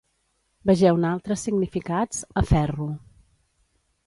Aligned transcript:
Vegeu-ne 0.69 1.07
altres 1.11 1.43
significats 1.49 2.23
a 2.43 2.45
«ferro». 2.55 2.89